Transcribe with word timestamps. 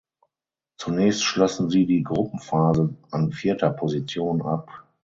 Zunächst 0.79 1.23
schlossen 1.23 1.69
sie 1.69 1.85
die 1.85 2.01
Gruppenphase 2.01 2.95
an 3.11 3.31
vierter 3.31 3.69
Position 3.69 4.41
ab. 4.41 4.87